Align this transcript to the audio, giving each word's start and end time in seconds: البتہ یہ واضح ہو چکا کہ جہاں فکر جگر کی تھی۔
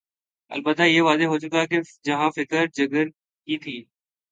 البتہ 0.51 0.83
یہ 0.83 1.01
واضح 1.01 1.23
ہو 1.23 1.37
چکا 1.39 1.65
کہ 1.65 1.79
جہاں 2.03 2.29
فکر 2.35 2.65
جگر 2.73 3.07
کی 3.47 3.57
تھی۔ 3.57 3.83